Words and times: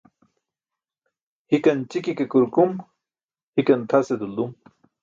Hikan 1.49 1.77
ći̇ki̇ 1.89 2.13
ke 2.17 2.25
kurkum, 2.31 2.71
hikan 3.55 3.81
tʰase 3.89 4.15
duldum. 4.19 4.51